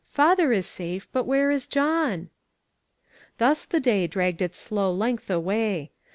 [0.07, 2.31] Father is safe; but where is John?"
[3.37, 5.91] Thus the day dragged its slow length away.